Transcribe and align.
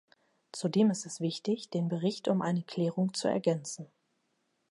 Zudem 0.51 0.89
ist 0.89 1.05
es 1.05 1.19
wichtig, 1.21 1.69
den 1.69 1.87
Bericht 1.87 2.27
um 2.27 2.41
eine 2.41 2.63
Klärung 2.63 3.13
zu 3.13 3.27
ergänzen. 3.27 3.85